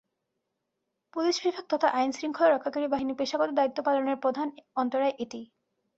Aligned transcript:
Police 1.13 1.35
বিভাগ 1.43 1.65
তথা 1.69 1.87
আইনশৃঙ্খলা 1.97 2.49
রক্ষাকারী 2.49 2.87
বাহিনীর 2.87 3.19
পেশাগত 3.19 3.49
দায়িত্ব 3.53 3.77
পালনের 3.87 4.17
প্রধান 4.23 4.47
অন্তরায়ও 4.75 5.19
এটি। 5.23 5.41